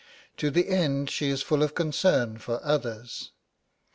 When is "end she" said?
0.67-1.29